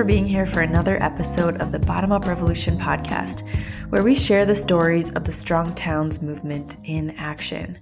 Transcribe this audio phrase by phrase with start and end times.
[0.00, 3.46] for being here for another episode of the Bottom Up Revolution podcast,
[3.90, 7.78] where we share the stories of the Strong Towns movement in action.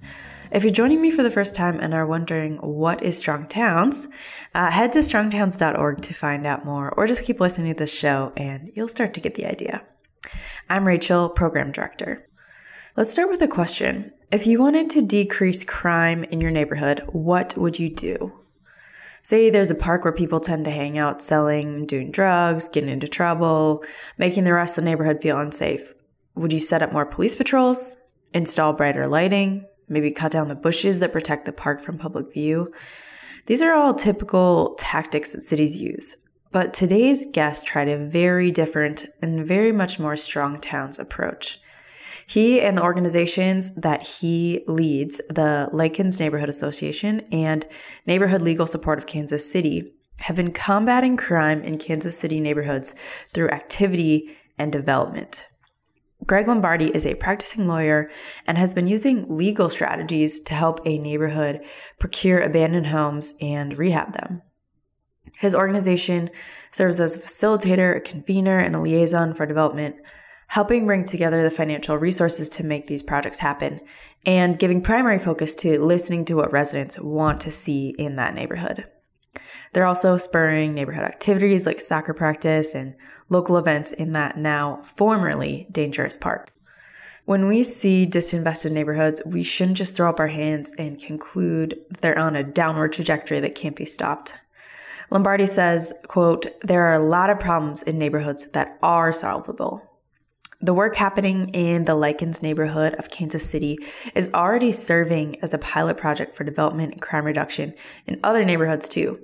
[0.51, 4.09] If you're joining me for the first time and are wondering what is Strong Towns,
[4.53, 8.33] uh, head to strongtowns.org to find out more, or just keep listening to this show
[8.35, 9.81] and you'll start to get the idea.
[10.69, 12.27] I'm Rachel, Program Director.
[12.97, 14.11] Let's start with a question.
[14.29, 18.33] If you wanted to decrease crime in your neighborhood, what would you do?
[19.29, 23.07] Say there's a park where people tend to hang out selling, doing drugs, getting into
[23.07, 23.83] trouble,
[24.17, 25.93] making the rest of the neighborhood feel unsafe.
[26.33, 27.95] Would you set up more police patrols,
[28.33, 32.73] install brighter lighting, maybe cut down the bushes that protect the park from public view?
[33.45, 36.15] These are all typical tactics that cities use.
[36.51, 41.59] But today's guest tried a very different and very much more strong towns approach.
[42.29, 47.65] He and the organizations that he leads, the Lykins Neighborhood Association and
[48.05, 52.93] Neighborhood Legal Support of Kansas City, have been combating crime in Kansas City neighborhoods
[53.29, 55.47] through activity and development.
[56.23, 58.11] Gregg Lombardi is a practicing lawyer
[58.45, 61.61] and has been using legal strategies to help a neighborhood
[61.97, 64.43] procure abandoned homes and rehab them.
[65.39, 66.29] His organization
[66.69, 69.99] serves as a facilitator, a convener, and a liaison for development
[70.49, 73.79] helping bring together the financial resources to make these projects happen,
[74.25, 78.83] and giving primary focus to listening to what residents want to see in that neighborhood.
[79.73, 82.95] They're also spurring neighborhood activities like soccer practice and
[83.29, 86.51] local events in that now formerly dangerous park.
[87.25, 92.17] When we see disinvested neighborhoods, we shouldn't just throw up our hands and conclude they're
[92.17, 94.33] on a downward trajectory that can't be stopped.
[95.11, 99.88] Lombardi says, quote, there are a lot of problems in neighborhoods that are solvable.
[100.61, 103.77] The work happening in the Lykins neighborhood of Kansas City
[104.13, 107.73] is already serving as a pilot project for development and crime reduction
[108.05, 109.19] in other neighborhoods too.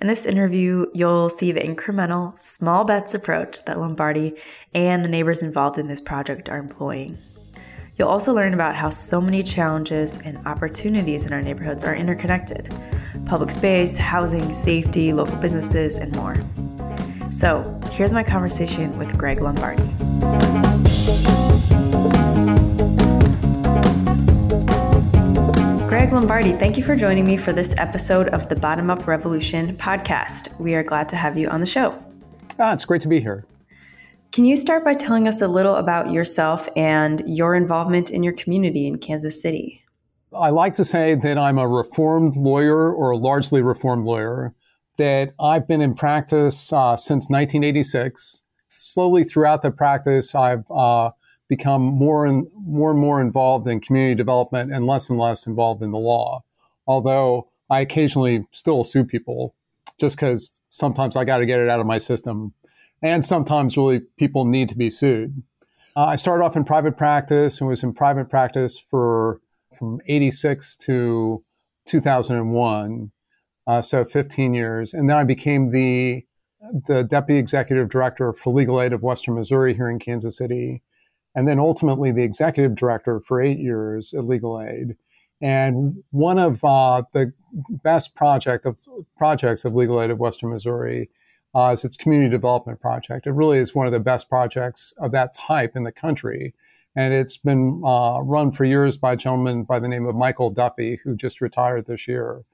[0.00, 4.34] In this interview, you'll see the incremental, small bets approach that Lombardi
[4.72, 7.18] and the neighbors involved in this project are employing.
[7.96, 12.72] You'll also learn about how so many challenges and opportunities in our neighborhoods are interconnected
[13.24, 16.36] public space, housing, safety, local businesses, and more.
[17.36, 19.82] So, here's my conversation with Gregg Lombardi.
[25.86, 29.76] Gregg Lombardi, thank you for joining me for this episode of the Bottom Up Revolution
[29.76, 30.58] podcast.
[30.58, 32.02] We are glad to have you on the show.
[32.58, 33.44] Ah, it's great to be here.
[34.32, 38.32] Can you start by telling us a little about yourself and your involvement in your
[38.32, 39.84] community in Kansas City?
[40.34, 44.54] I like to say that I'm a reformed lawyer or a largely reformed lawyer
[44.96, 48.42] that I've been in practice uh, since 1986.
[48.68, 51.10] Slowly throughout the practice, I've uh,
[51.48, 55.82] become more and more and more involved in community development and less and less involved
[55.82, 56.44] in the law.
[56.86, 59.54] Although I occasionally still sue people
[59.98, 62.52] just because sometimes I got to get it out of my system.
[63.02, 65.42] And sometimes really people need to be sued.
[65.94, 69.40] Uh, I started off in private practice and was in private practice for
[69.78, 71.44] from 86 to
[71.86, 73.10] 2001
[73.66, 74.94] uh, so 15 years.
[74.94, 76.24] And then I became the
[76.86, 80.82] the deputy executive director for Legal Aid of Western Missouri here in Kansas City,
[81.34, 84.96] and then ultimately the executive director for eight years at Legal Aid.
[85.40, 87.32] And one of uh, the
[87.84, 88.78] best project of
[89.16, 91.10] projects of Legal Aid of Western Missouri
[91.54, 93.26] uh, is its community development project.
[93.26, 96.54] It really is one of the best projects of that type in the country.
[96.96, 100.50] And it's been uh, run for years by a gentleman by the name of Michael
[100.50, 102.44] Duffy, who just retired this year.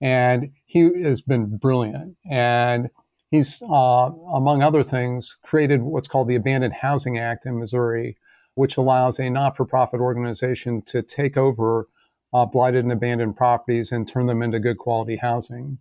[0.00, 2.16] And he has been brilliant.
[2.30, 2.90] And
[3.30, 8.16] he's, uh, among other things, created what's called the Abandoned Housing Act in Missouri,
[8.54, 11.88] which allows a not for profit organization to take over
[12.32, 15.78] uh, blighted and abandoned properties and turn them into good quality housing.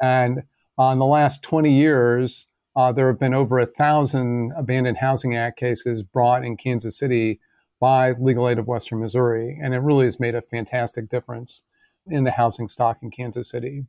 [0.00, 0.42] And
[0.78, 5.36] uh, in the last 20 years, uh, there have been over a thousand Abandoned Housing
[5.36, 7.40] Act cases brought in Kansas City
[7.80, 9.58] by Legal Aid of Western Missouri.
[9.62, 11.62] And it really has made a fantastic difference
[12.06, 13.84] in the housing stock in Kansas City.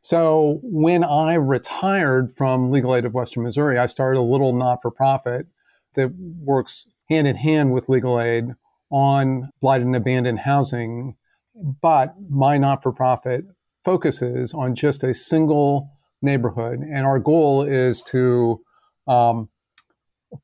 [0.00, 4.80] So when I retired from Legal Aid of Western Missouri, I started a little not
[4.80, 5.46] for profit
[5.94, 8.54] that works hand in hand with Legal Aid
[8.90, 11.16] on blighted and abandoned housing.
[11.54, 13.44] But my not for profit
[13.84, 15.90] focuses on just a single
[16.22, 16.80] neighborhood.
[16.80, 18.60] And our goal is to
[19.08, 19.48] um,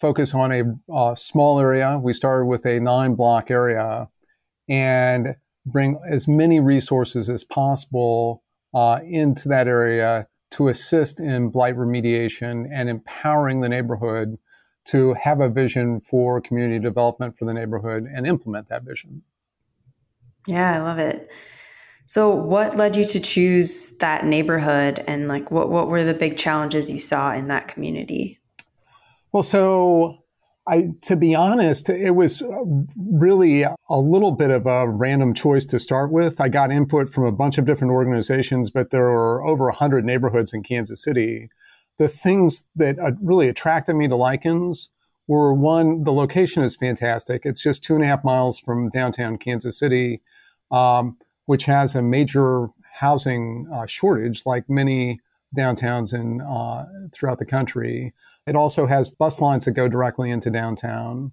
[0.00, 0.62] focus on a,
[0.93, 1.99] a small area.
[1.99, 4.08] We started with a nine block area
[4.69, 8.43] and bring as many resources as possible
[8.75, 14.38] uh, into that area to assist in blight remediation and empowering the neighborhood
[14.84, 19.22] to have a vision for community development for the neighborhood and implement that vision.
[20.46, 21.31] Yeah, I love it.
[22.06, 26.37] So, what led you to choose that neighborhood, and like, what what were the big
[26.37, 28.38] challenges you saw in that community?
[29.32, 30.23] Well, so
[30.66, 32.43] I, to be honest, it was
[32.96, 36.40] really a little bit of a random choice to start with.
[36.40, 40.55] I got input from a bunch of different organizations, but there were over 100 neighborhoods
[40.55, 41.50] in Kansas City.
[41.99, 44.88] The things that uh, really attracted me to Lykins
[45.26, 47.43] were one, the location is fantastic.
[47.44, 50.22] It's just two and a half miles from downtown Kansas City.
[50.70, 55.20] Um, which has a major housing uh, shortage, like many
[55.56, 58.12] downtowns in uh, throughout the country.
[58.46, 61.32] It also has bus lines that go directly into downtown.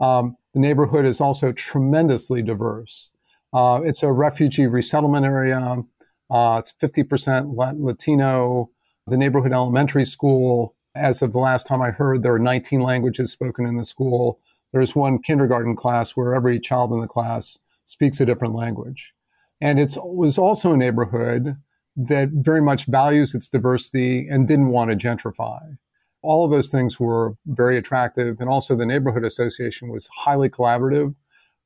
[0.00, 3.10] Um, the neighborhood is also tremendously diverse.
[3.52, 5.82] Uh, it's a refugee resettlement area.
[6.30, 8.70] Uh, it's 50% Latino.
[9.06, 13.32] The neighborhood elementary school, as of the last time I heard, there are 19 languages
[13.32, 14.40] spoken in the school.
[14.72, 19.14] There's one kindergarten class where every child in the class speaks a different language.
[19.60, 21.56] And it was also a neighborhood
[21.96, 25.78] that very much values its diversity and didn't want to gentrify.
[26.22, 28.36] All of those things were very attractive.
[28.40, 31.14] And also the neighborhood association was highly collaborative,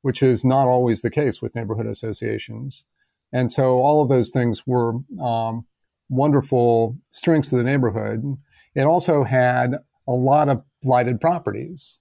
[0.01, 2.85] which is not always the case with neighborhood associations.
[3.31, 5.65] And so all of those things were um,
[6.09, 8.23] wonderful strengths of the neighborhood.
[8.75, 9.75] It also had
[10.07, 11.99] a lot of blighted properties.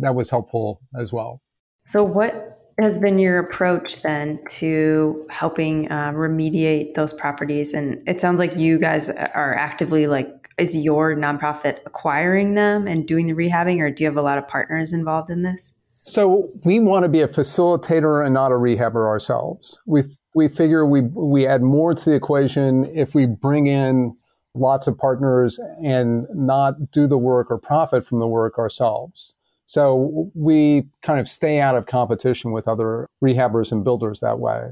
[0.00, 1.40] That was helpful as well.
[1.82, 7.72] So, what has been your approach then to helping uh, remediate those properties?
[7.72, 13.06] And it sounds like you guys are actively like, is your nonprofit acquiring them and
[13.06, 15.74] doing the rehabbing, or do you have a lot of partners involved in this?
[16.02, 19.80] So we want to be a facilitator and not a rehabber ourselves.
[19.86, 20.04] We
[20.34, 24.16] we figure we we add more to the equation if we bring in
[24.54, 29.34] lots of partners and not do the work or profit from the work ourselves.
[29.66, 34.70] So we kind of stay out of competition with other rehabbers and builders that way.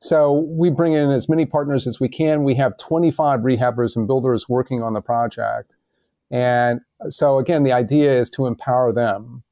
[0.00, 2.44] So we bring in as many partners as we can.
[2.44, 5.76] We have 25 rehabbers and builders working on the project.
[6.30, 9.42] And so again, the idea is to empower them.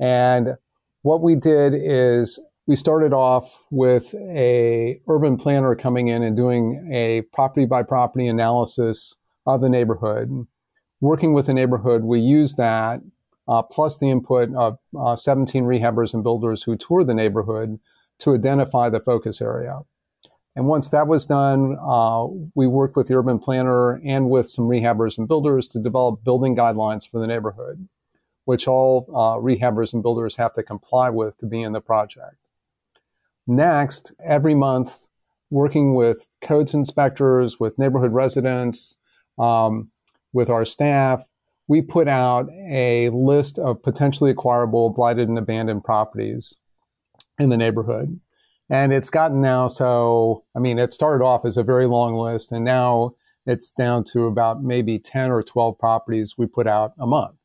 [0.00, 0.56] And
[1.02, 6.88] what we did is we started off with a urban planner coming in and doing
[6.92, 9.16] a property by property analysis
[9.46, 10.46] of the neighborhood.
[11.00, 13.00] Working with the neighborhood, we use that
[13.48, 17.78] uh, plus the input of uh, 17 rehabbers and builders who tour the neighborhood
[18.20, 19.80] to identify the focus area.
[20.54, 24.66] And once that was done, uh, we worked with the urban planner and with some
[24.66, 27.88] rehabbers and builders to develop building guidelines for the neighborhood,
[28.44, 32.36] which all uh, rehabbers and builders have to comply with to be in the project.
[33.46, 35.00] Next, every month,
[35.50, 38.96] working with codes inspectors, with neighborhood residents,
[39.38, 39.90] um,
[40.32, 41.24] with our staff,
[41.66, 46.58] we put out a list of potentially acquirable blighted and abandoned properties
[47.38, 48.20] in the neighborhood.
[48.72, 52.52] And it's gotten now so, I mean, it started off as a very long list,
[52.52, 53.14] and now
[53.44, 57.36] it's down to about maybe 10 or 12 properties we put out a month.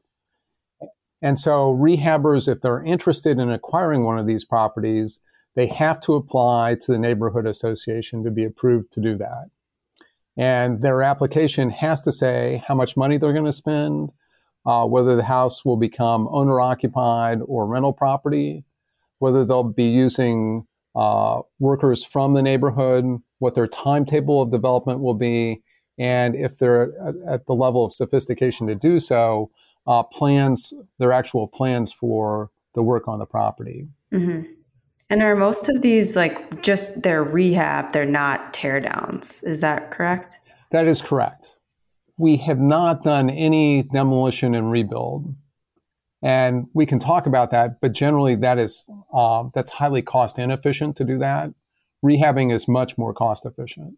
[1.22, 5.20] And so, rehabbers, if they're interested in acquiring one of these properties,
[5.56, 9.50] they have to apply to the neighborhood association to be approved to do that.
[10.38, 14.14] And their application has to say how much money they're going to spend,
[14.66, 18.64] uh, whether the house will become owner occupied or rental property,
[19.20, 20.66] whether they'll be using
[20.98, 23.06] uh, workers from the neighborhood,
[23.40, 25.62] what their timetable of development will be,
[25.98, 29.52] and if they're at, at the level of sophistication to do so,
[29.86, 33.88] uh, plans, their actual plans for the work on the property.
[34.12, 34.52] Mm-hmm.
[35.10, 37.94] And are most of these like just their rehab?
[37.94, 39.42] They're not tear downs.
[39.44, 40.38] Is that correct?
[40.72, 41.58] That is correct
[42.18, 45.34] we have not done any demolition and rebuild.
[46.24, 50.96] And we can talk about that, but generally that is uh, that's highly cost inefficient
[50.98, 51.52] to do that.
[52.04, 53.96] Rehabbing is much more cost efficient.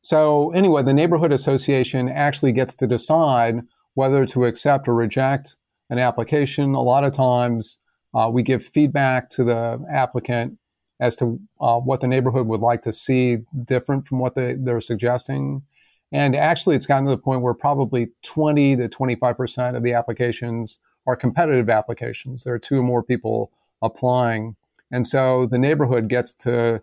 [0.00, 3.62] So anyway, the neighborhood association actually gets to decide
[3.94, 5.56] whether to accept or reject
[5.90, 6.74] an application.
[6.74, 7.78] A lot of times
[8.14, 10.58] uh, we give feedback to the applicant
[11.00, 14.80] as to uh, what the neighborhood would like to see different from what they, they're
[14.80, 15.62] suggesting.
[16.12, 20.78] And actually, it's gotten to the point where probably 20 to 25% of the applications
[21.06, 22.44] are competitive applications.
[22.44, 24.56] There are two or more people applying.
[24.90, 26.82] And so the neighborhood gets to,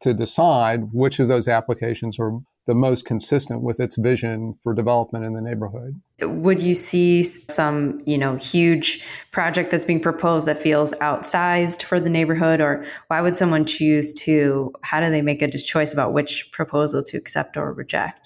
[0.00, 5.24] to decide which of those applications are the most consistent with its vision for development
[5.24, 6.00] in the neighborhood.
[6.20, 11.98] Would you see some, you know, huge project that's being proposed that feels outsized for
[11.98, 16.12] the neighborhood or why would someone choose to how do they make a choice about
[16.12, 18.21] which proposal to accept or reject?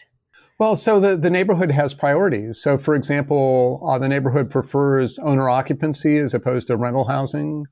[0.59, 2.63] Well, so the, the neighborhood has priorities.
[2.63, 7.67] So, for example, uh, the neighborhood prefers owner occupancy as opposed to rental housing.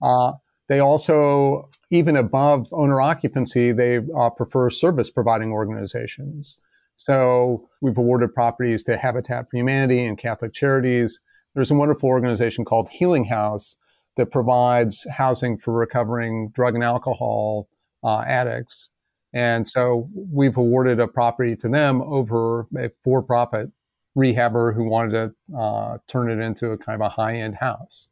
[0.00, 0.32] Uh,
[0.68, 6.58] they also, even above owner occupancy, they uh, prefer service providing organizations.
[6.94, 11.18] So we've awarded properties to Habitat for Humanity and Catholic Charities.
[11.54, 13.74] There's a wonderful organization called Healing House
[14.16, 17.68] that provides housing for recovering drug and alcohol
[18.04, 18.90] uh, addicts.
[19.32, 23.70] And so we've awarded a property to them over a for profit
[24.16, 28.08] rehabber who wanted to uh, turn it into a kind of a high end house.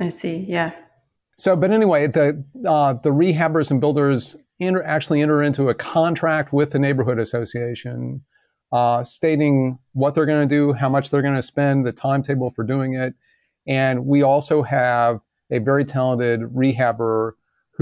[0.00, 0.46] I see.
[0.48, 0.72] Yeah.
[1.36, 6.52] So, but anyway, the uh, the rehabbers and builders enter, actually enter into a contract
[6.52, 8.22] with the neighborhood association,
[8.72, 12.50] uh, stating what they're going to do, how much they're going to spend, the timetable
[12.50, 13.14] for doing it,
[13.66, 15.20] and we also have
[15.50, 17.32] a very talented rehabber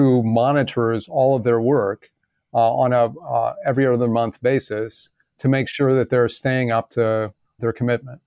[0.00, 2.10] who monitors all of their work
[2.54, 6.88] uh, on a uh, every other month basis to make sure that they're staying up
[6.90, 8.20] to their commitment.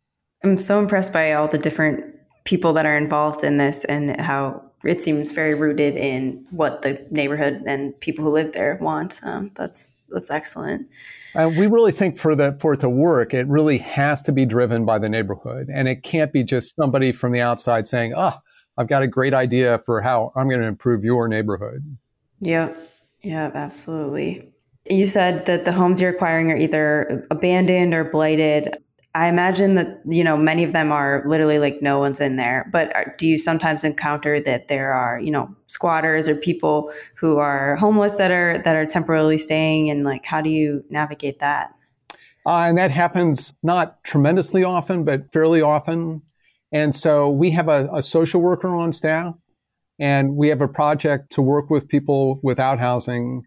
[0.43, 2.03] I'm so impressed by all the different
[2.43, 7.05] people that are involved in this and how it seems very rooted in what the
[7.09, 9.19] neighborhood and people who live there want.
[9.23, 10.87] Um, that's that's excellent.
[11.33, 14.45] And we really think for that for it to work, it really has to be
[14.45, 18.37] driven by the neighborhood, and it can't be just somebody from the outside saying, "Ah,
[18.37, 21.97] oh, I've got a great idea for how I'm going to improve your neighborhood."
[22.39, 22.73] Yeah,
[23.21, 24.51] yeah, absolutely.
[24.89, 28.77] You said that the homes you're acquiring are either abandoned or blighted.
[29.15, 32.67] I imagine that you know many of them are literally like no one's in there.
[32.71, 37.37] But are, do you sometimes encounter that there are you know squatters or people who
[37.37, 41.73] are homeless that are that are temporarily staying, and like how do you navigate that?
[42.45, 46.21] Uh, and that happens not tremendously often, but fairly often.
[46.73, 49.35] And so we have a, a social worker on staff,
[49.99, 53.45] and we have a project to work with people without housing.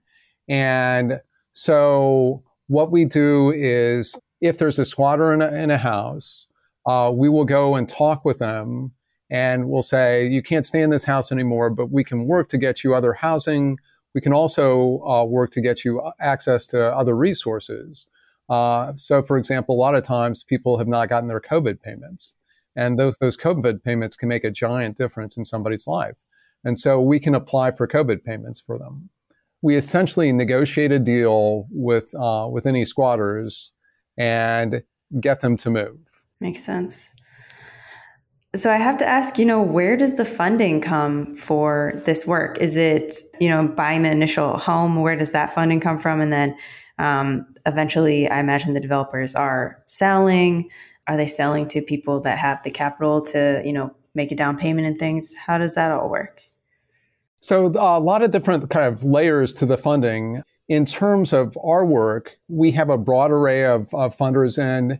[0.48, 1.20] And
[1.52, 6.46] so what we do is if there's a squatter in a, in a house,
[6.86, 8.92] uh, we will go and talk with them
[9.28, 12.58] and we'll say, you can't stay in this house anymore, but we can work to
[12.58, 13.76] get you other housing.
[14.14, 18.06] We can also uh, work to get you access to other resources.
[18.48, 22.35] Uh, so, for example, a lot of times people have not gotten their COVID payments,
[22.76, 26.16] and those those COVID payments can make a giant difference in somebody's life.
[26.64, 29.08] And so we can apply for COVID payments for them.
[29.62, 33.72] We essentially negotiate a deal with uh, with any squatters
[34.16, 34.82] and
[35.20, 35.98] get them to move.
[36.40, 37.16] Makes sense.
[38.54, 42.56] So I have to ask, you know, where does the funding come for this work?
[42.58, 45.02] Is it, you know, buying the initial home?
[45.02, 46.22] Where does that funding come from?
[46.22, 46.56] And then
[46.98, 50.70] um, eventually, I imagine the developers are selling.
[51.08, 54.56] Are they selling to people that have the capital to, you know, make a down
[54.58, 55.34] payment and things?
[55.34, 56.42] How does that all work?
[57.40, 60.42] So a lot of different kind of layers to the funding.
[60.68, 64.98] In terms of our work, we have a broad array of, of funders, and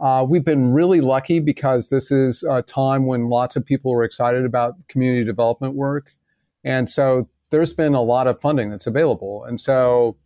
[0.00, 4.04] uh, we've been really lucky because this is a time when lots of people are
[4.04, 6.12] excited about community development work.
[6.62, 9.44] And so there's been a lot of funding that's available.
[9.44, 10.16] And so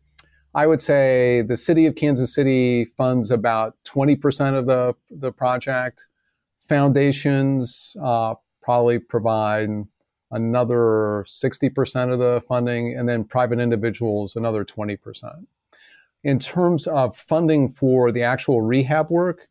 [0.54, 6.06] I would say the city of Kansas City funds about 20% of the, the project.
[6.61, 9.71] Foundations uh, probably provide
[10.30, 15.47] another 60% of the funding, and then private individuals, another 20%.
[16.25, 19.49] In terms of funding for the actual rehab work,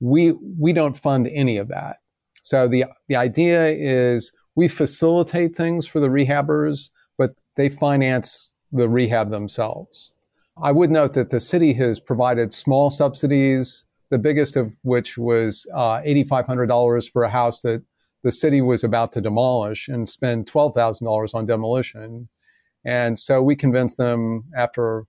[0.00, 1.98] we, we don't fund any of that.
[2.42, 8.88] So the, the idea is we facilitate things for the rehabbers, but they finance the
[8.88, 10.13] rehab themselves.
[10.62, 15.66] I would note that the city has provided small subsidies, the biggest of which was
[15.74, 17.82] uh, $8,500 for a house that
[18.22, 22.28] the city was about to demolish and spend $12,000 on demolition.
[22.84, 25.06] And so we convinced them after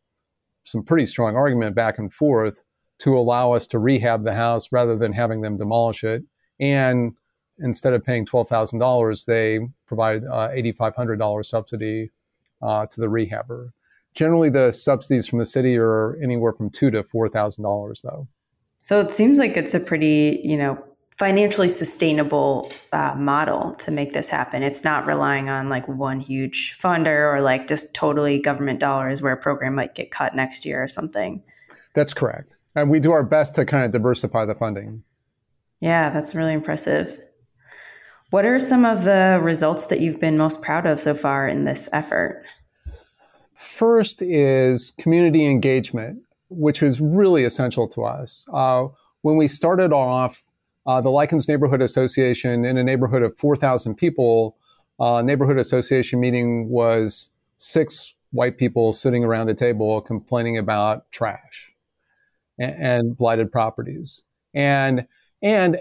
[0.64, 2.64] some pretty strong argument back and forth
[3.00, 6.24] to allow us to rehab the house rather than having them demolish it.
[6.60, 7.14] And
[7.60, 12.12] instead of paying $12,000, they provided uh, $8,500 subsidy
[12.62, 13.70] uh, to the rehabber.
[14.16, 18.28] Generally, the subsidies from the city are anywhere from two to $4,000 though.
[18.80, 20.84] So it seems like it's a pretty, you know,
[21.18, 24.64] financially sustainable uh, model to make this happen.
[24.64, 29.34] It's not relying on like one huge funder or like just totally government dollars where
[29.34, 31.42] a program might get cut next year or something.
[31.94, 32.58] That's correct.
[32.76, 35.04] And we do our best to kind of diversify the funding.
[35.80, 37.20] Yeah, that's really impressive.
[38.32, 41.64] What are some of the results that you've been most proud of so far in
[41.64, 42.46] this effort?
[43.56, 48.46] First is community engagement, which is really essential to us.
[48.54, 48.88] Uh,
[49.22, 50.44] when we started off,
[50.86, 54.58] uh, the Lykins Neighborhood Association in a neighborhood of 4,000 people,
[55.00, 61.72] uh, neighborhood association meeting was six white people sitting around a table complaining about trash
[62.60, 64.24] and, and blighted properties.
[64.54, 65.08] And
[65.42, 65.78] and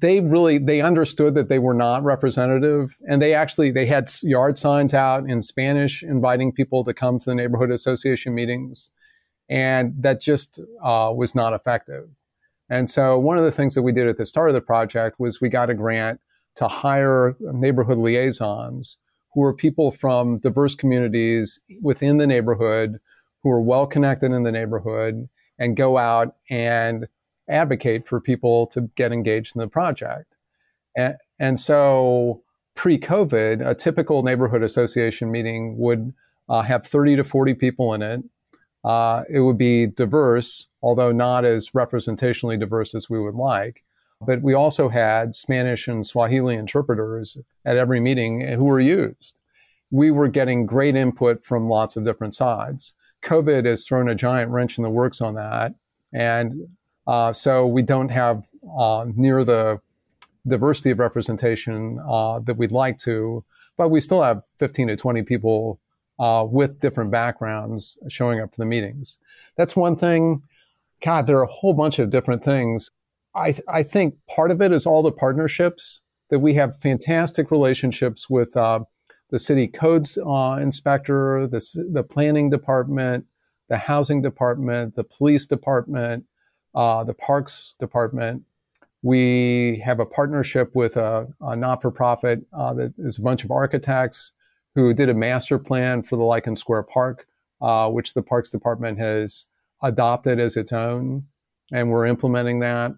[0.00, 2.96] they really they understood that they were not representative.
[3.08, 7.24] And they actually they had yard signs out in spanish inviting people to come to
[7.26, 8.90] the neighborhood association meetings.
[9.48, 12.08] And that just uh, was not effective.
[12.68, 15.20] And so one of the things that we did at the start of the project
[15.20, 16.20] was we got a grant
[16.56, 18.98] to hire neighborhood liaisons
[19.34, 22.98] who are people from diverse communities within the neighborhood
[23.42, 25.28] who are well connected in the neighborhood
[25.58, 27.06] and go out and
[27.48, 30.36] advocate for people to get engaged in the project.
[30.96, 32.42] And, and so
[32.74, 36.12] pre COVID, a typical neighborhood association meeting would
[36.48, 38.22] uh, have 30 to 40 people in it.
[38.84, 43.82] Uh, it would be diverse, although not as representationally diverse as we would like.
[44.24, 49.40] But we also had Spanish and Swahili interpreters at every meeting who were used.
[49.90, 52.94] We were getting great input from lots of different sides.
[53.22, 55.74] COVID has thrown a giant wrench in the works on that.
[56.12, 56.68] And
[57.06, 58.46] uh, so we don't have
[58.78, 59.80] uh, near the
[60.46, 63.44] diversity of representation uh, that we'd like to,
[63.76, 65.80] but we still have 15 to 20 people
[66.18, 69.18] uh, with different backgrounds showing up for the meetings.
[69.56, 70.42] That's one thing.
[71.02, 72.90] God, there are a whole bunch of different things.
[73.34, 77.50] I, th- I think part of it is all the partnerships that we have fantastic
[77.50, 78.80] relationships with uh,
[79.30, 83.26] the city codes uh, inspector, the, the planning department,
[83.68, 86.24] the housing department, the police department,
[86.76, 88.42] uh, the Parks Department.
[89.02, 93.44] We have a partnership with a, a not for profit uh, that is a bunch
[93.44, 94.32] of architects
[94.74, 97.26] who did a master plan for the Lykins Square Park,
[97.62, 99.46] uh, which the Parks Department has
[99.82, 101.24] adopted as its own,
[101.72, 102.92] and we're implementing that.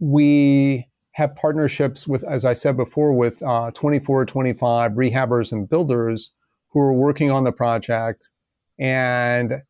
[0.00, 6.32] We have partnerships with, as I said before, with uh, 24, 25 rehabbers and builders
[6.70, 8.30] who are working on the project.
[8.78, 9.62] And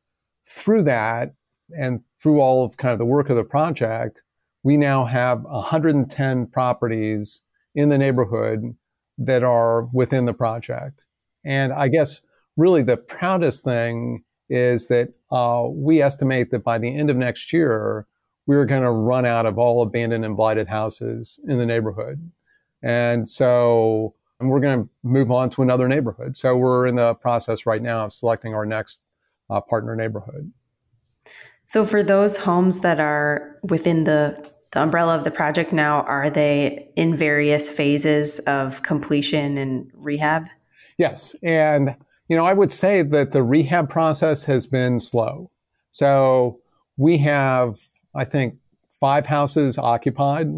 [0.46, 1.34] through that,
[1.76, 4.22] and through all of kind of the work of the project,
[4.62, 7.42] we now have 110 properties
[7.74, 8.74] in the neighborhood
[9.18, 11.06] that are within the project.
[11.44, 12.20] And I guess
[12.56, 17.52] really the proudest thing is that uh, we estimate that by the end of next
[17.52, 18.06] year,
[18.46, 22.30] we're going to run out of all abandoned and blighted houses in the neighborhood.
[22.82, 26.36] And so and we're going to move on to another neighborhood.
[26.36, 28.98] So we're in the process right now of selecting our next
[29.48, 30.52] uh, partner neighborhood.
[31.66, 36.28] So, for those homes that are within the, the umbrella of the project now, are
[36.28, 40.46] they in various phases of completion and rehab?
[40.98, 41.34] Yes.
[41.42, 41.96] And,
[42.28, 45.50] you know, I would say that the rehab process has been slow.
[45.90, 46.60] So,
[46.96, 47.80] we have,
[48.14, 48.56] I think,
[49.00, 50.48] five houses occupied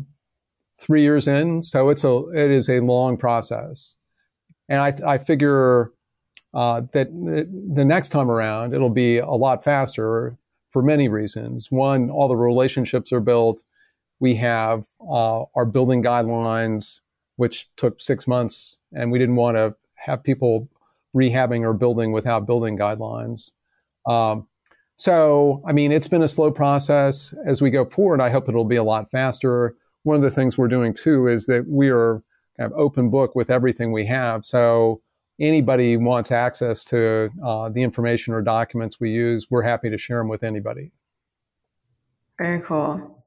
[0.79, 1.63] three years in.
[1.63, 3.95] So, it's a, it is a long process.
[4.69, 5.93] And I, I figure
[6.53, 10.37] uh, that the next time around, it'll be a lot faster
[10.77, 11.73] for many reasons.
[11.73, 13.63] One, all the relationships are built.
[14.21, 17.01] We have uh, our building guidelines,
[17.37, 20.69] which took six months, and we didn't want to have people
[21.17, 23.53] rehabbing or building without building guidelines.
[24.05, 24.49] Um,
[24.97, 27.33] so, I mean, it's been a slow process.
[27.47, 29.77] As we go forward, I hope it'll be a lot faster.
[30.03, 32.23] One of the things we're doing too is that we are
[32.59, 34.45] kind of open book with everything we have.
[34.45, 35.01] So,
[35.41, 40.19] anybody wants access to uh, the information or documents we use, we're happy to share
[40.19, 40.93] them with anybody.
[42.39, 43.25] Very cool.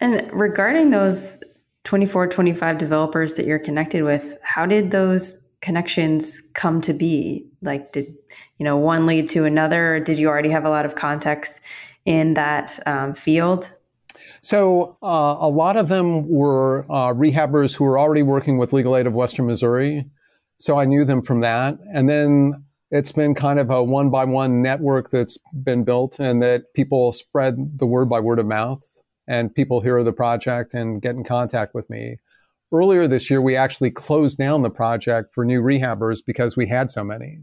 [0.00, 1.42] And regarding those
[1.84, 7.46] 24, 25 developers that you're connected with, how did those connections come to be?
[7.62, 8.14] Like, did
[8.58, 9.96] you know one lead to another?
[9.96, 11.60] Or did you already have a lot of context
[12.04, 13.74] in that um, field?
[14.40, 18.96] So, uh, a lot of them were uh, rehabbers who were already working with Legal
[18.96, 20.04] Aid of Western Missouri
[20.58, 21.78] so I knew them from that.
[21.92, 26.42] And then it's been kind of a one by one network that's been built and
[26.42, 28.82] that people spread the word by word of mouth
[29.26, 32.16] and people hear of the project and get in contact with me.
[32.72, 36.90] Earlier this year, we actually closed down the project for new rehabbers because we had
[36.90, 37.40] so many.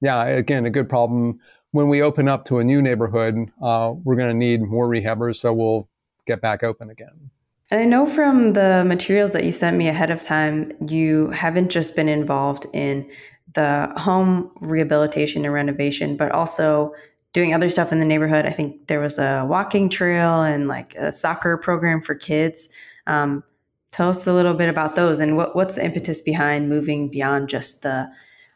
[0.00, 1.38] Yeah, again, a good problem.
[1.70, 5.36] When we open up to a new neighborhood, uh, we're going to need more rehabbers,
[5.36, 5.88] so we'll
[6.26, 7.30] get back open again.
[7.72, 11.70] And I know from the materials that you sent me ahead of time, you haven't
[11.70, 13.10] just been involved in
[13.54, 16.92] the home rehabilitation and renovation, but also
[17.32, 18.44] doing other stuff in the neighborhood.
[18.44, 22.68] I think there was a walking trail and like a soccer program for kids.
[23.06, 23.42] Um,
[23.90, 27.48] tell us a little bit about those and what, what's the impetus behind moving beyond
[27.48, 28.06] just the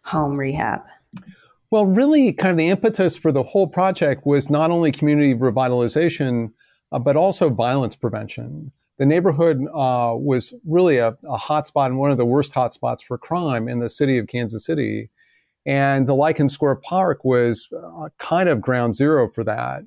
[0.03, 0.83] home rehab?
[1.71, 6.53] Well, really, kind of the impetus for the whole project was not only community revitalization,
[6.93, 12.11] uh, but also violence prevention the neighborhood uh, was really a, a hotspot and one
[12.11, 15.11] of the worst hotspots for crime in the city of Kansas City.
[15.67, 19.83] And the Lykins Square Park was uh, kind of ground zero for that.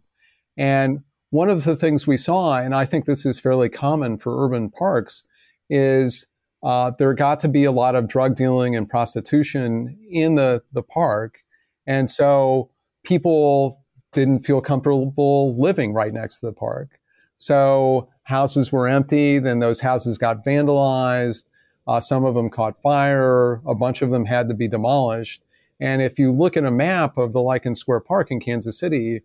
[0.58, 1.00] And
[1.32, 4.70] one of the things we saw, and I think this is fairly common for urban
[4.70, 5.24] parks,
[5.70, 6.28] is
[6.64, 10.84] uh, there got to be a lot of drug dealing and prostitution in the, the
[10.84, 11.40] park.
[11.88, 12.72] And so
[13.04, 13.82] people
[14.14, 17.00] didn't feel comfortable living right next to the park.
[17.38, 21.46] So houses were empty, then those houses got vandalized.
[21.88, 23.56] Uh, some of them caught fire.
[23.66, 25.42] A bunch of them had to be demolished.
[25.80, 29.22] And if you look at a map of the Lykins Square Park in Kansas City,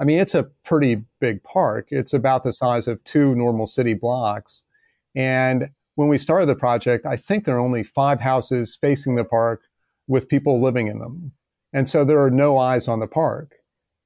[0.00, 1.86] I mean, it's a pretty big park.
[1.90, 4.64] It's about the size of two normal city blocks.
[5.14, 9.24] And when we started the project, I think there are only five houses facing the
[9.24, 9.62] park
[10.08, 11.32] with people living in them.
[11.72, 13.57] And so there are no eyes on the park.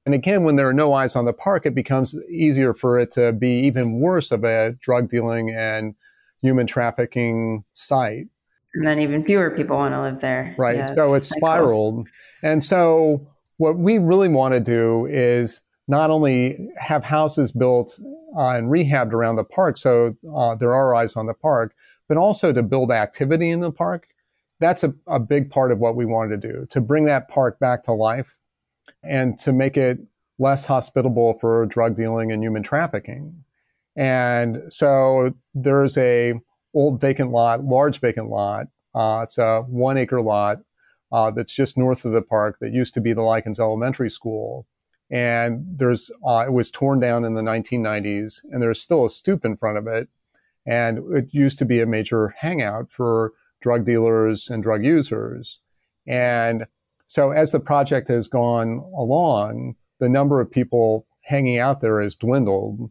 [0.05, 3.11] And again, when there are no eyes on the park, it becomes easier for it
[3.11, 5.95] to be even worse of a drug dealing and
[6.41, 8.27] human trafficking site.
[8.73, 10.55] And then even fewer people want to live there.
[10.57, 10.77] Right.
[10.77, 12.09] Yeah, so it's, it's spiraled.
[12.41, 13.25] And so
[13.57, 17.99] what we really want to do is not only have houses built
[18.35, 21.75] uh, and rehabbed around the park so uh, there are eyes on the park,
[22.07, 24.07] but also to build activity in the park.
[24.59, 27.59] That's a, a big part of what we wanted to do to bring that park
[27.59, 28.35] back to life
[29.03, 29.99] and to make it
[30.39, 33.43] less hospitable for drug dealing and human trafficking.
[33.95, 36.33] And so there's a
[36.73, 38.67] old vacant lot, large vacant lot.
[38.95, 40.57] Uh, it's a one acre lot
[41.11, 44.65] uh, that's just north of the park that used to be the Lykins Elementary School.
[45.11, 49.45] And there's uh, it was torn down in the 1990s, and there's still a stoop
[49.45, 50.09] in front of it.
[50.65, 55.61] And it used to be a major hangout for drug dealers and drug users.
[56.07, 56.65] And
[57.13, 62.15] so as the project has gone along, the number of people hanging out there has
[62.15, 62.89] dwindled.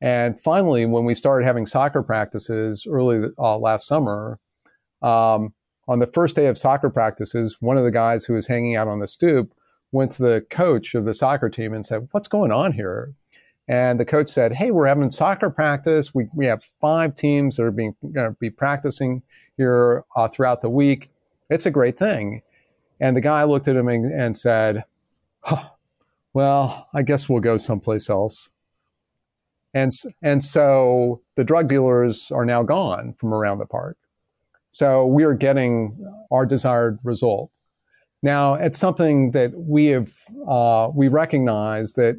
[0.00, 4.40] And finally, when we started having soccer practices early uh, last summer,
[5.02, 5.54] um,
[5.86, 8.88] on the first day of soccer practices, one of the guys who was hanging out
[8.88, 9.54] on the stoop
[9.92, 13.14] went to the coach of the soccer team and said, What's going on here?
[13.68, 16.12] And the coach said, Hey, we're having soccer practice.
[16.12, 19.22] We, we have five teams that are being going to be practicing
[19.56, 21.12] here uh, throughout the week.
[21.50, 22.42] It's a great thing.
[23.00, 24.84] And the guy looked at him and, and said,
[25.40, 25.70] huh,
[26.34, 28.50] Well, I guess we'll go someplace else.
[29.72, 33.96] And, and so the drug dealers are now gone from around the park.
[34.70, 35.96] So we are getting
[36.30, 37.50] our desired result.
[38.22, 40.12] Now, it's something that we have,
[40.46, 42.16] uh, we recognize that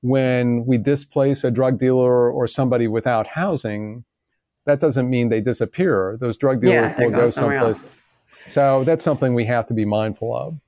[0.00, 4.04] when we displace a drug dealer or somebody without housing,
[4.66, 6.18] that doesn't mean they disappear.
[6.20, 7.62] Those drug dealers yeah, will go someplace.
[7.62, 8.02] Else.
[8.48, 10.58] So that's something we have to be mindful of.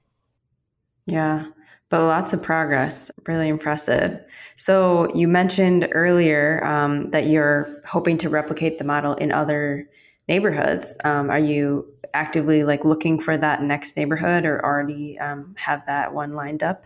[1.07, 1.47] Yeah,
[1.89, 3.11] but lots of progress.
[3.27, 4.25] Really impressive.
[4.57, 9.89] So you mentioned earlier um, that you're hoping to replicate the model in other
[10.29, 10.99] neighborhoods.
[11.05, 16.13] Um, are you actively like looking for that next neighborhood, or already um, have that
[16.13, 16.85] one lined up?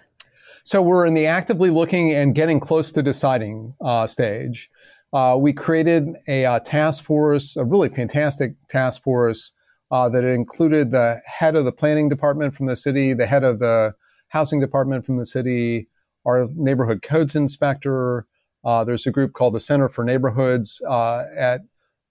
[0.62, 4.70] So we're in the actively looking and getting close to deciding uh, stage.
[5.12, 9.52] Uh, we created a uh, task force, a really fantastic task force
[9.92, 13.58] uh, that included the head of the planning department from the city, the head of
[13.58, 13.94] the
[14.28, 15.86] housing department from the city,
[16.24, 18.26] our neighborhood codes inspector.
[18.64, 21.60] Uh, there's a group called the Center for Neighborhoods uh, at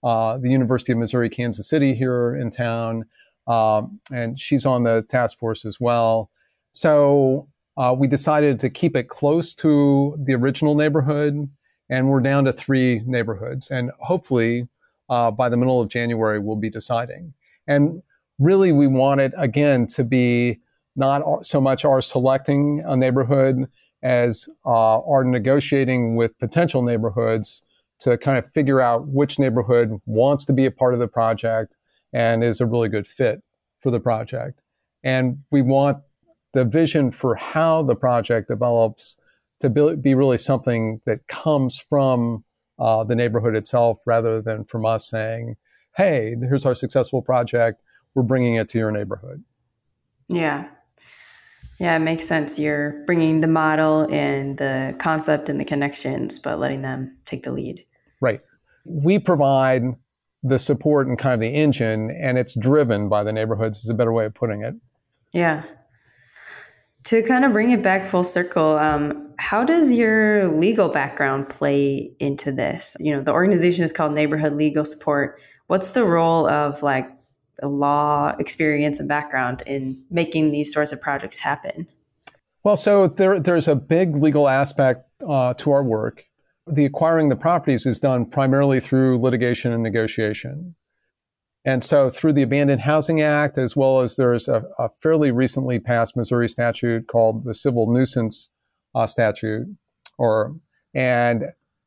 [0.02, 3.04] the University of Missouri Kansas City here in town,
[3.46, 6.30] um, and she's on the task force as well.
[6.70, 11.48] So uh, we decided to keep it close to the original neighborhood,
[11.88, 13.70] and we're down to three neighborhoods.
[13.70, 14.68] And hopefully,
[15.08, 17.34] uh, by the middle of January, we'll be deciding.
[17.66, 18.02] And
[18.38, 20.60] really, we want it again to be
[20.96, 23.66] not so much our selecting a neighborhood
[24.02, 27.62] as uh, our negotiating with potential neighborhoods
[28.00, 31.76] to kind of figure out which neighborhood wants to be a part of the project
[32.12, 33.42] and is a really good fit
[33.80, 34.60] for the project.
[35.04, 35.98] And we want
[36.52, 39.16] the vision for how the project develops
[39.60, 42.44] to be really something that comes from
[42.78, 45.56] uh, the neighborhood itself rather than from us saying,
[45.96, 47.82] hey, here's our successful project.
[48.14, 49.42] We're bringing it to your neighborhood.
[50.28, 50.68] Yeah.
[51.78, 52.58] Yeah, it makes sense.
[52.58, 57.52] You're bringing the model and the concept and the connections, but letting them take the
[57.52, 57.84] lead.
[58.20, 58.40] Right.
[58.84, 59.82] We provide
[60.42, 63.94] the support and kind of the engine, and it's driven by the neighborhoods, is a
[63.94, 64.74] better way of putting it.
[65.32, 65.62] Yeah.
[67.04, 72.12] To kind of bring it back full circle, um, how does your legal background play
[72.20, 72.96] into this?
[73.00, 75.40] You know, the organization is called Neighborhood Legal Support.
[75.72, 77.08] What's the role of like
[77.58, 81.88] the law experience and background in making these sorts of projects happen?
[82.62, 86.26] Well, so there, there's a big legal aspect uh, to our work.
[86.66, 90.74] The acquiring the properties is done primarily through litigation and negotiation.
[91.64, 95.78] And so, through the Abandoned Housing Act, as well as there's a, a fairly recently
[95.78, 98.50] passed Missouri statute called the Civil Nuisance
[98.94, 99.74] uh, Statute,
[100.18, 100.54] or
[100.92, 101.44] and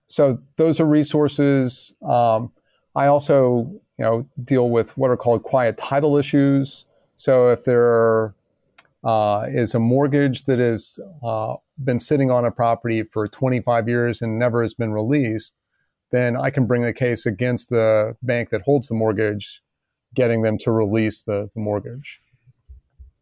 [0.08, 1.94] so those are resources.
[2.04, 2.52] Um,
[2.96, 6.86] I also, you know, deal with what are called quiet title issues.
[7.16, 8.34] So if there
[9.04, 14.22] uh, is a mortgage that has uh, been sitting on a property for 25 years
[14.22, 15.54] and never has been released,
[16.12, 19.62] then I can bring a case against the bank that holds the mortgage,
[20.14, 22.22] getting them to release the, the mortgage.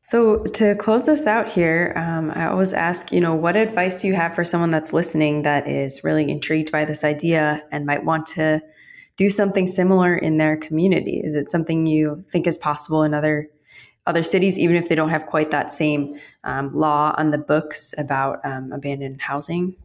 [0.06, 4.08] So, to close this out here, um, I always ask, you know, what advice do
[4.08, 8.04] you have for someone that's listening that is really intrigued by this idea and might
[8.04, 8.62] want to
[9.17, 11.21] do something similar in their community?
[11.23, 13.49] Is it something you think is possible in other
[14.06, 17.93] other cities, even if they don't have quite that same um, law on the books
[17.97, 19.76] about um, abandoned housing?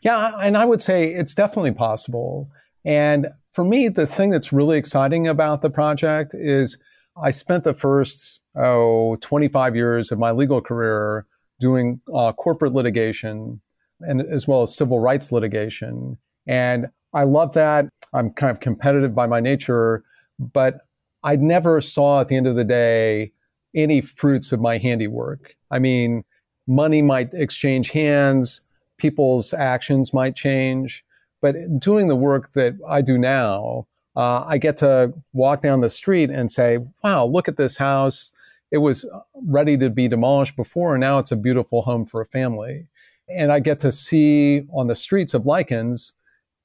[0.00, 2.50] Yeah, and I would say it's definitely possible.
[2.84, 6.78] And for me, the thing that's really exciting about the project is
[7.22, 11.26] I spent the first oh, 25 years of my legal career
[11.60, 13.60] doing uh, corporate litigation
[14.00, 16.18] and as well as civil rights litigation.
[16.46, 17.88] And I love that.
[18.12, 20.04] I'm kind of competitive by my nature,
[20.38, 20.80] but
[21.22, 23.32] I never saw at the end of the day
[23.74, 25.54] any fruits of my handiwork.
[25.70, 26.24] I mean,
[26.66, 28.60] money might exchange hands,
[28.98, 31.04] people's actions might change,
[31.40, 35.90] but doing the work that I do now, uh, I get to walk down the
[35.90, 38.30] street and say, wow, look at this house
[38.72, 42.26] it was ready to be demolished before, and now it's a beautiful home for a
[42.26, 42.86] family.
[43.28, 46.12] And I get to see on the streets of Lykins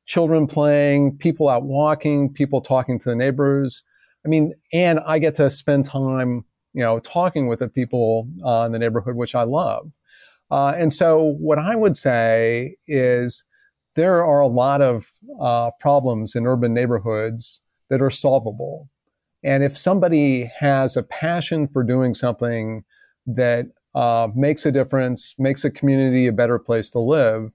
[0.07, 3.83] children playing, people out walking, people talking to the neighbors.
[4.25, 6.43] I mean, and I get to spend time,
[6.73, 9.91] you know, talking with the people uh, in the neighborhood, which I love.
[10.49, 13.43] Uh, and so, what I would say is
[13.95, 18.89] there are a lot of uh, problems in urban neighborhoods that are solvable.
[19.43, 22.83] And if somebody has a passion for doing something
[23.25, 27.51] that uh, makes a difference, makes a community a better place to live,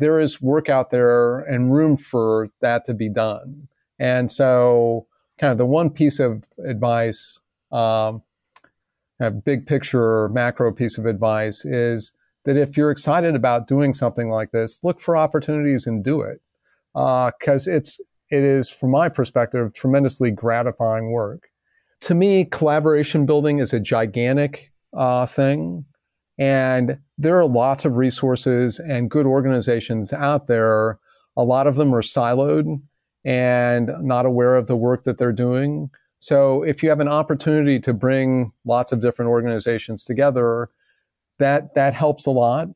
[0.00, 3.68] there is work out there and room for that to be done.
[3.98, 5.06] And so,
[5.38, 8.22] kind of the one piece of advice, um,
[9.20, 12.12] a big picture, macro piece of advice is
[12.44, 16.40] that if you're excited about doing something like this, look for opportunities and do it.
[16.94, 21.48] Because uh, it's it is, from my perspective, tremendously gratifying work.
[22.02, 25.84] To me, collaboration building is a gigantic uh, thing.
[26.40, 30.98] And there are lots of resources and good organizations out there.
[31.36, 32.80] A lot of them are siloed
[33.24, 35.90] and not aware of the work that they're doing.
[36.18, 40.70] So if you have an opportunity to bring lots of different organizations together,
[41.38, 42.68] that that helps a lot.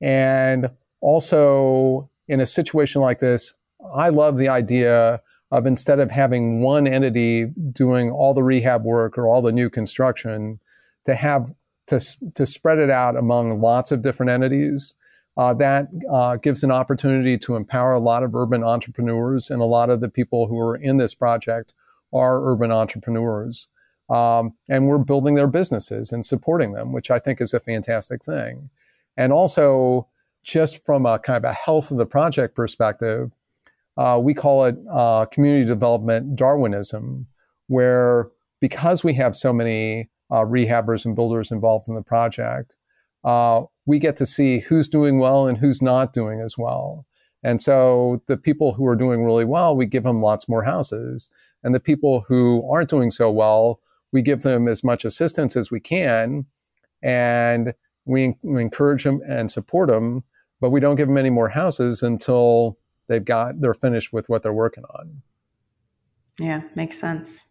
[0.00, 0.70] And
[1.02, 3.52] also in a situation like this,
[3.94, 9.18] I love the idea of instead of having one entity doing all the rehab work
[9.18, 10.58] or all the new construction,
[11.04, 11.52] to have
[11.86, 12.00] to,
[12.34, 14.94] to spread it out among lots of different entities.
[15.36, 19.66] Uh, that uh, gives an opportunity to empower a lot of urban entrepreneurs, and a
[19.66, 21.74] lot of the people who are in this project
[22.12, 23.68] are urban entrepreneurs.
[24.08, 28.22] Um, and we're building their businesses and supporting them, which I think is a fantastic
[28.24, 28.70] thing.
[29.16, 30.08] And also,
[30.42, 33.32] just from a kind of a health of the project perspective,
[33.96, 37.26] uh, we call it uh, community development Darwinism,
[37.68, 38.28] where
[38.60, 42.76] because we have so many uh, rehabbers and builders involved in the project,
[43.24, 47.06] uh, we get to see who's doing well and who's not doing as well.
[47.42, 51.28] And so the people who are doing really well, we give them lots more houses.
[51.62, 53.80] And the people who aren't doing so well,
[54.12, 56.46] we give them as much assistance as we can.
[57.02, 57.74] And
[58.06, 60.24] we, we encourage them and support them,
[60.60, 64.42] but we don't give them any more houses until they've got they're finished with what
[64.42, 65.22] they're working on.
[66.38, 67.46] Yeah, makes sense.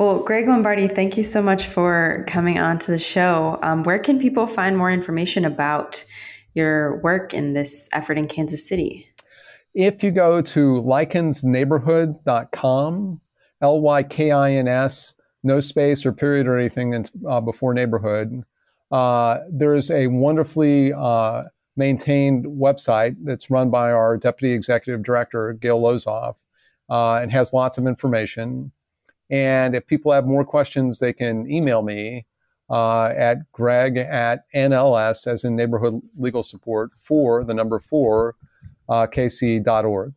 [0.00, 3.58] Well, Gregg Lombardi, thank you so much for coming on to the show.
[3.62, 6.02] Um, where can people find more information about
[6.54, 9.06] your work in this effort in Kansas City?
[9.74, 13.20] If you go to lykinsneighborhood.com,
[13.60, 17.74] L Y K I N S, no space or period or anything in, uh, before
[17.74, 18.42] neighborhood,
[18.90, 21.42] uh, there's a wonderfully uh,
[21.76, 26.36] maintained website that's run by our deputy executive director, Gail Lozoff,
[26.88, 28.72] uh, and has lots of information.
[29.30, 32.26] And if people have more questions, they can email me
[32.68, 38.36] uh, at greg at NLS, as in neighborhood legal support, for the number four,
[38.88, 40.12] uh, kc.org.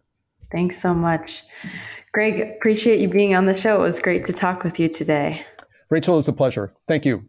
[0.52, 1.43] Thanks so much.
[2.12, 3.80] Gregg, appreciate you being on the show.
[3.80, 5.43] It was great to talk with you today.
[5.89, 6.71] Rachel, it's a pleasure.
[6.88, 7.28] Thank you.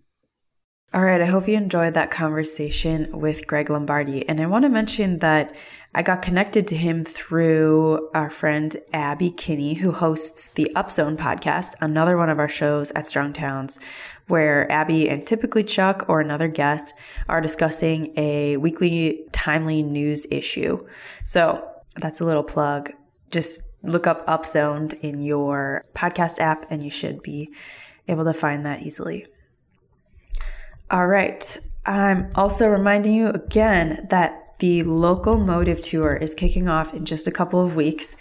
[0.92, 4.28] All right, I hope you enjoyed that conversation with Gregg Lombardi.
[4.28, 5.56] And I want to mention that
[5.96, 11.74] I got connected to him through our friend Abby Kinney, who hosts the Upzoned podcast,
[11.80, 13.78] another one of our shows at Strong Towns,
[14.26, 16.94] where Abby and typically Chuck or another guest
[17.28, 20.84] are discussing a weekly timely news issue.
[21.22, 22.90] So that's a little plug.
[23.30, 27.50] Just look up Upzoned in your podcast app and you should be
[28.08, 29.28] able to find that easily.
[30.90, 31.56] All right.
[31.86, 37.26] I'm also reminding you again that the local motive tour is kicking off in just
[37.26, 38.16] a couple of weeks.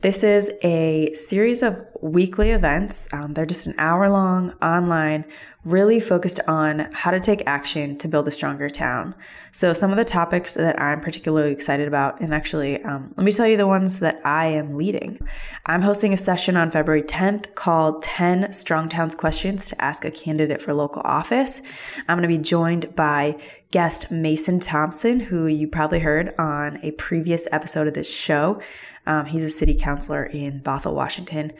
[0.00, 3.08] This is a series of weekly events.
[3.12, 5.24] Um, they're just an hour long online,
[5.64, 9.14] really focused on how to take action to build a stronger town.
[9.52, 13.32] So, some of the topics that I'm particularly excited about, and actually, um, let me
[13.32, 15.18] tell you the ones that I am leading.
[15.64, 20.10] I'm hosting a session on February 10th called 10 Strong Towns Questions to Ask a
[20.10, 21.62] Candidate for Local Office.
[22.06, 23.40] I'm going to be joined by
[23.70, 28.60] guest Mason Thompson, who you probably heard on a previous episode of this show.
[29.06, 31.52] Um, he's a city councilor in Bothell, Washington.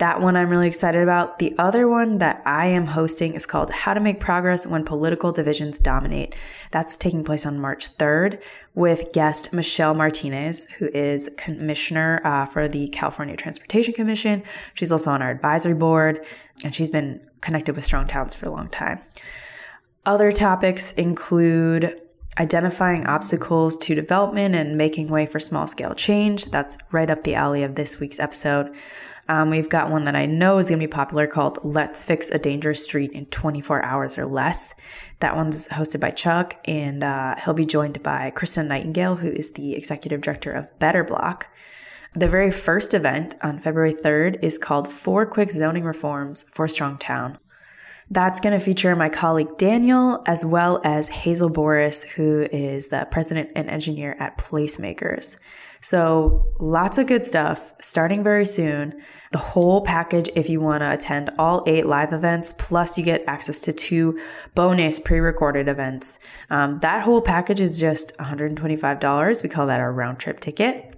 [0.00, 1.40] That one I'm really excited about.
[1.40, 5.32] The other one that I am hosting is called How to Make Progress When Political
[5.32, 6.34] Divisions Dominate.
[6.70, 8.40] That's taking place on March 3rd
[8.74, 14.42] with guest Michelle Martinez, who is commissioner uh, for the California Transportation Commission.
[14.72, 16.24] She's also on our advisory board,
[16.64, 19.00] and she's been connected with Strong Towns for a long time.
[20.06, 22.00] Other topics include
[22.38, 26.46] identifying obstacles to development and making way for small scale change.
[26.46, 28.74] That's right up the alley of this week's episode.
[29.30, 32.30] Um, we've got one that I know is going to be popular called Let's Fix
[32.30, 34.74] a Dangerous Street in 24 Hours or Less.
[35.20, 39.52] That one's hosted by Chuck, and uh, he'll be joined by Kristen Nightingale, who is
[39.52, 41.46] the executive director of Better Block.
[42.12, 46.98] The very first event on February 3rd is called Four Quick Zoning Reforms for Strong
[46.98, 47.38] Town.
[48.10, 53.06] That's going to feature my colleague Daniel, as well as Hazel Borys, who is the
[53.12, 55.38] president and engineer at Placemakers.
[55.82, 59.00] So, lots of good stuff starting very soon.
[59.32, 63.24] The whole package, if you want to attend all eight live events, plus you get
[63.26, 64.20] access to two
[64.54, 66.18] bonus pre recorded events.
[66.50, 69.42] Um, that whole package is just $125.
[69.42, 70.94] We call that our round trip ticket.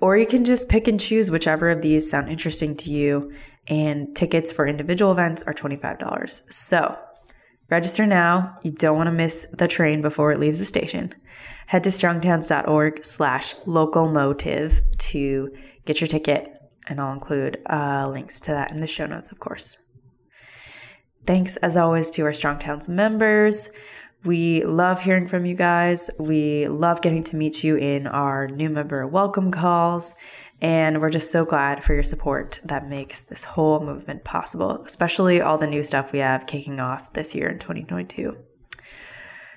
[0.00, 3.32] Or you can just pick and choose whichever of these sound interesting to you
[3.66, 6.50] and tickets for individual events are $25.
[6.50, 6.96] So
[7.70, 8.56] register now.
[8.62, 11.14] You don't want to miss the train before it leaves the station.
[11.66, 15.54] Head to strongtowns.org slash locomotive to
[15.84, 16.52] get your ticket,
[16.88, 19.78] and I'll include uh, links to that in the show notes, of course.
[21.24, 23.68] Thanks, as always, to our Strong Towns members.
[24.24, 26.10] We love hearing from you guys.
[26.18, 30.14] We love getting to meet you in our new member welcome calls.
[30.60, 35.40] And we're just so glad for your support that makes this whole movement possible, especially
[35.40, 38.36] all the new stuff we have kicking off this year in 2022.